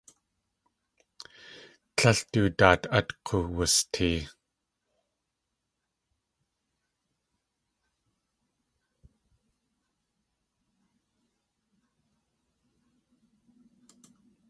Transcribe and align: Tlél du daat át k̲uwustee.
Tlél 1.95 2.19
du 2.31 2.41
daat 2.59 2.83
át 2.97 3.09
k̲uwustee. 3.25 4.19